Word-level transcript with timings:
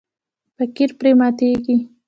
فقیر 0.55 0.89
پرې 0.99 1.11
ماتیږي. 1.19 1.75